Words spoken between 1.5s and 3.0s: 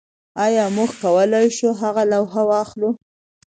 شو هغه لوحه واخلو